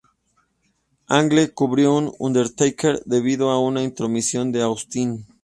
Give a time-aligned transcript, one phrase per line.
[1.09, 5.27] Angle cubrió a Undertaker debido a una intromisión de Austin.